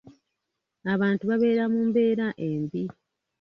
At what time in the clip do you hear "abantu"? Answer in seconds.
0.93-1.23